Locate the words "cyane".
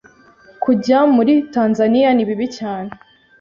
2.57-2.89